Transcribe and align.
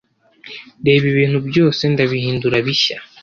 Reba, 0.85 1.05
ibintu 1.13 1.39
byose 1.49 1.81
ndabihindura 1.93 2.57
bishya? 2.65 2.97